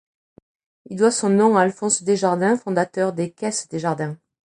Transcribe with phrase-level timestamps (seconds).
[0.89, 4.17] Il doit son nom à Alphonse Desjardins, fondateur des Caisses Desjardins.